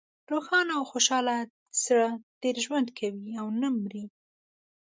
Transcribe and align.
روښانه 0.31 0.71
او 0.77 0.83
خوشحاله 0.91 1.35
زړه 1.83 2.07
ډېر 2.41 2.55
ژوند 2.65 2.87
کوي 2.99 3.29
او 3.41 3.47
نه 3.61 3.69
مری. 3.79 4.05